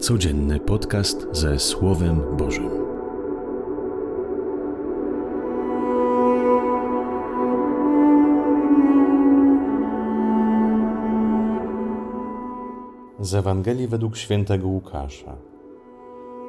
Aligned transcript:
Codzienny 0.00 0.60
podcast 0.60 1.26
ze 1.32 1.58
Słowem 1.58 2.36
Bożym. 2.36 2.70
Z 13.20 13.34
Ewangelii 13.34 13.88
według 13.88 14.16
świętego 14.16 14.68
Łukasza. 14.68 15.36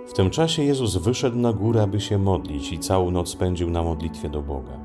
W 0.08 0.14
tym 0.14 0.30
czasie 0.30 0.64
Jezus 0.64 0.96
wyszedł 0.96 1.38
na 1.38 1.54
górę, 1.54 1.82
aby 1.82 2.02
się 2.02 2.18
modlić 2.18 2.72
i 2.72 2.80
całą 2.80 3.12
noc 3.12 3.30
spędził 3.30 3.70
na 3.70 3.84
modlitwie 3.84 4.30
do 4.30 4.42
Boga. 4.42 4.80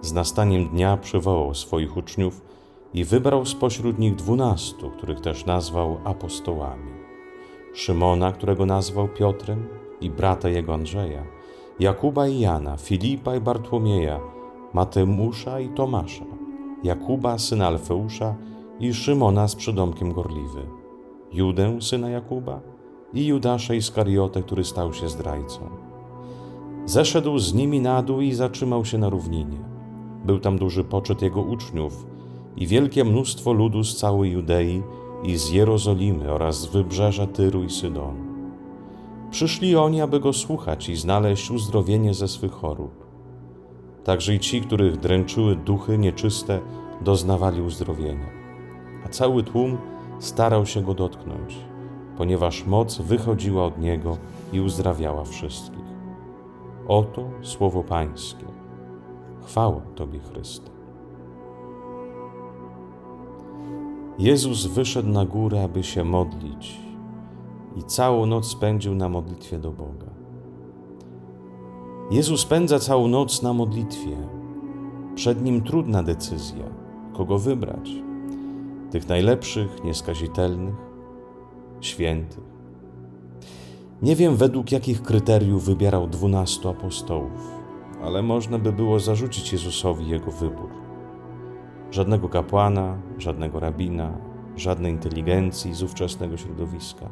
Z 0.00 0.12
nastaniem 0.12 0.68
dnia 0.68 0.96
przywołał 0.96 1.54
swoich 1.54 1.96
uczniów 1.96 2.42
i 2.94 3.04
wybrał 3.04 3.46
spośród 3.46 3.98
nich 3.98 4.14
dwunastu, 4.14 4.90
których 4.90 5.20
też 5.20 5.46
nazwał 5.46 5.98
apostołami. 6.04 6.95
Szymona, 7.76 8.32
którego 8.32 8.66
nazwał 8.66 9.08
Piotrem, 9.08 9.66
i 10.00 10.10
brata 10.10 10.48
jego 10.48 10.74
Andrzeja, 10.74 11.24
Jakuba 11.80 12.28
i 12.28 12.40
Jana, 12.40 12.76
Filipa 12.76 13.36
i 13.36 13.40
Bartłomieja, 13.40 14.20
Mateusza 14.72 15.60
i 15.60 15.68
Tomasza, 15.68 16.24
Jakuba, 16.82 17.38
syna 17.38 17.66
Alfeusza 17.66 18.34
i 18.80 18.94
Szymona 18.94 19.48
z 19.48 19.54
przydomkiem 19.54 20.12
Gorliwy, 20.12 20.62
Judę, 21.32 21.82
syna 21.82 22.10
Jakuba 22.10 22.60
i 23.14 23.26
Judasza 23.26 23.74
Iskariotę, 23.74 24.42
który 24.42 24.64
stał 24.64 24.92
się 24.94 25.08
zdrajcą. 25.08 25.60
Zeszedł 26.86 27.38
z 27.38 27.54
nimi 27.54 27.80
na 27.80 28.02
dół 28.02 28.20
i 28.20 28.32
zatrzymał 28.32 28.84
się 28.84 28.98
na 28.98 29.08
równinie. 29.08 29.58
Był 30.24 30.38
tam 30.38 30.58
duży 30.58 30.84
poczet 30.84 31.22
jego 31.22 31.40
uczniów 31.40 32.06
i 32.56 32.66
wielkie 32.66 33.04
mnóstwo 33.04 33.52
ludu 33.52 33.84
z 33.84 33.96
całej 33.96 34.30
Judei 34.32 34.82
i 35.22 35.36
z 35.36 35.50
Jerozolimy 35.50 36.32
oraz 36.32 36.60
z 36.60 36.66
wybrzeża 36.66 37.26
Tyru 37.26 37.64
i 37.64 37.70
Sydonu. 37.70 38.26
Przyszli 39.30 39.76
oni, 39.76 40.00
aby 40.00 40.20
go 40.20 40.32
słuchać 40.32 40.88
i 40.88 40.96
znaleźć 40.96 41.50
uzdrowienie 41.50 42.14
ze 42.14 42.28
swych 42.28 42.52
chorób. 42.52 43.06
Także 44.04 44.34
i 44.34 44.40
ci, 44.40 44.60
których 44.60 44.96
dręczyły 44.96 45.56
duchy 45.56 45.98
nieczyste, 45.98 46.60
doznawali 47.00 47.62
uzdrowienia. 47.62 48.26
A 49.04 49.08
cały 49.08 49.42
tłum 49.42 49.78
starał 50.18 50.66
się 50.66 50.82
go 50.82 50.94
dotknąć, 50.94 51.56
ponieważ 52.16 52.66
moc 52.66 52.98
wychodziła 52.98 53.64
od 53.64 53.78
niego 53.78 54.16
i 54.52 54.60
uzdrawiała 54.60 55.24
wszystkich. 55.24 55.86
Oto 56.88 57.30
słowo 57.42 57.82
Pańskie. 57.82 58.46
Chwała 59.46 59.80
Tobie, 59.94 60.18
Chryste. 60.18 60.75
Jezus 64.18 64.66
wyszedł 64.66 65.08
na 65.08 65.24
górę, 65.24 65.62
aby 65.62 65.82
się 65.82 66.04
modlić 66.04 66.80
i 67.76 67.82
całą 67.82 68.26
noc 68.26 68.46
spędził 68.46 68.94
na 68.94 69.08
modlitwie 69.08 69.58
do 69.58 69.70
Boga. 69.70 70.06
Jezus 72.10 72.40
spędza 72.40 72.78
całą 72.78 73.08
noc 73.08 73.42
na 73.42 73.52
modlitwie. 73.52 74.16
Przed 75.14 75.42
nim 75.42 75.62
trudna 75.62 76.02
decyzja, 76.02 76.64
kogo 77.12 77.38
wybrać. 77.38 77.90
Tych 78.90 79.08
najlepszych, 79.08 79.84
nieskazitelnych, 79.84 80.74
świętych. 81.80 82.44
Nie 84.02 84.16
wiem, 84.16 84.36
według 84.36 84.72
jakich 84.72 85.02
kryteriów 85.02 85.64
wybierał 85.64 86.06
dwunastu 86.06 86.68
apostołów, 86.68 87.50
ale 88.02 88.22
można 88.22 88.58
by 88.58 88.72
było 88.72 89.00
zarzucić 89.00 89.52
Jezusowi 89.52 90.08
jego 90.08 90.30
wybór. 90.30 90.85
Żadnego 91.96 92.28
kapłana, 92.28 93.02
żadnego 93.18 93.60
rabina, 93.60 94.18
żadnej 94.56 94.92
inteligencji 94.92 95.74
z 95.74 95.82
ówczesnego 95.82 96.36
środowiska. 96.36 97.10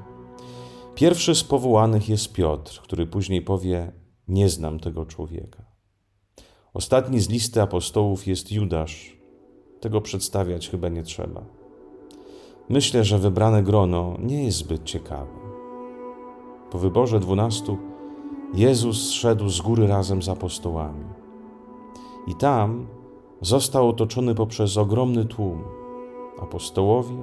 Pierwszy 0.94 1.34
z 1.34 1.44
powołanych 1.44 2.08
jest 2.08 2.32
Piotr, 2.32 2.80
który 2.82 3.06
później 3.06 3.42
powie: 3.42 3.92
Nie 4.28 4.48
znam 4.48 4.80
tego 4.80 5.06
człowieka. 5.06 5.64
Ostatni 6.74 7.20
z 7.20 7.28
listy 7.28 7.62
apostołów 7.62 8.26
jest 8.26 8.52
Judasz. 8.52 9.16
Tego 9.80 10.00
przedstawiać 10.00 10.68
chyba 10.68 10.88
nie 10.88 11.02
trzeba. 11.02 11.44
Myślę, 12.68 13.04
że 13.04 13.18
wybrane 13.18 13.62
grono 13.62 14.16
nie 14.20 14.44
jest 14.44 14.58
zbyt 14.58 14.84
ciekawe. 14.84 15.32
Po 16.70 16.78
wyborze 16.78 17.20
dwunastu 17.20 17.78
Jezus 18.54 19.10
szedł 19.10 19.48
z 19.48 19.60
góry 19.60 19.86
razem 19.86 20.22
z 20.22 20.28
apostołami. 20.28 21.04
I 22.26 22.34
tam 22.34 22.86
został 23.44 23.88
otoczony 23.88 24.34
poprzez 24.34 24.76
ogromny 24.76 25.24
tłum 25.24 25.64
apostołowie, 26.42 27.16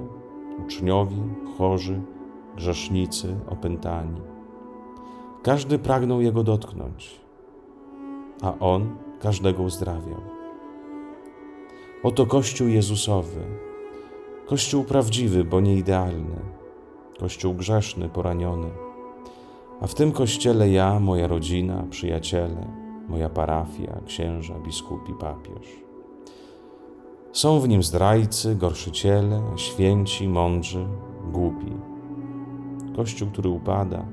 uczniowie, 0.64 1.16
chorzy, 1.58 2.00
grzesznicy, 2.56 3.36
opętani. 3.48 4.20
Każdy 5.42 5.78
pragnął 5.78 6.20
Jego 6.20 6.42
dotknąć, 6.42 7.20
a 8.42 8.58
On 8.58 8.96
każdego 9.20 9.62
uzdrawiał. 9.62 10.20
Oto 12.02 12.26
Kościół 12.26 12.68
Jezusowy, 12.68 13.40
Kościół 14.46 14.84
prawdziwy, 14.84 15.44
bo 15.44 15.60
nie 15.60 15.76
idealny, 15.76 16.36
Kościół 17.20 17.54
grzeszny, 17.54 18.08
poraniony. 18.08 18.70
A 19.80 19.86
w 19.86 19.94
tym 19.94 20.12
Kościele 20.12 20.70
ja, 20.70 21.00
moja 21.00 21.26
rodzina, 21.26 21.84
przyjaciele, 21.90 22.66
moja 23.08 23.28
parafia, 23.28 24.00
księża, 24.06 24.54
biskupi, 24.58 25.12
papież. 25.20 25.91
Są 27.32 27.60
w 27.60 27.68
nim 27.68 27.82
zdrajcy, 27.82 28.56
gorszyciele, 28.56 29.42
święci, 29.56 30.28
mądrzy, 30.28 30.86
głupi. 31.32 31.72
Kościół, 32.96 33.28
który 33.28 33.48
upada, 33.48 34.04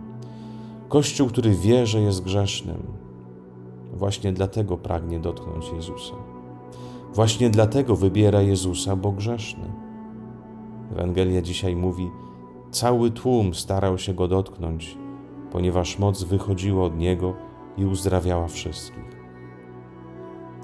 Kościół, 0.90 1.28
który 1.28 1.52
wie, 1.52 1.86
że 1.86 2.02
jest 2.02 2.24
grzesznym. 2.24 2.84
Właśnie 3.94 4.34
dlatego 4.34 4.78
pragnie 4.78 5.20
dotknąć 5.20 5.72
Jezusa. 5.76 6.16
Właśnie 7.14 7.50
dlatego 7.50 7.96
wybiera 7.96 8.42
Jezusa, 8.42 8.96
bo 8.96 9.12
grzeszny. 9.12 9.74
Ewangelia 10.92 11.42
dzisiaj 11.42 11.76
mówi: 11.76 12.10
Cały 12.72 13.12
tłum 13.12 13.54
starał 13.54 13.98
się 13.98 14.14
go 14.14 14.28
dotknąć, 14.28 14.98
ponieważ 15.52 16.00
moc 16.00 16.24
wychodziła 16.24 16.86
od 16.86 16.98
niego 16.98 17.34
i 17.78 17.86
uzdrawiała 17.86 18.48
wszystkich. 18.48 19.20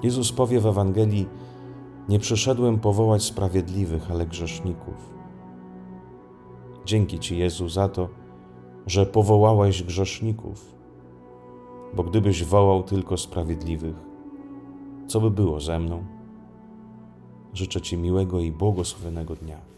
Jezus 0.04 0.32
powie 0.32 0.60
w 0.60 0.66
Ewangelii: 0.66 1.28
Nie 2.10 2.20
przyszedłem 2.20 2.80
powołać 2.80 3.24
sprawiedliwych, 3.24 4.12
ale 4.12 4.26
grzeszników. 4.26 5.14
Dzięki 6.86 7.20
Ci, 7.20 7.38
Jezu, 7.38 7.70
za 7.70 7.90
to, 7.90 8.10
że 8.88 9.06
powołałeś 9.06 9.84
grzeszników, 9.84 10.76
bo 11.94 12.04
gdybyś 12.04 12.44
wołał 12.44 12.84
tylko 12.84 13.18
sprawiedliwych, 13.18 13.96
co 15.08 15.22
by 15.22 15.32
było 15.32 15.60
ze 15.60 15.80
mną? 15.80 16.04
Życzę 17.54 17.82
Ci 17.82 17.98
miłego 17.98 18.40
i 18.40 18.52
błogosławionego 18.52 19.36
dnia. 19.36 19.75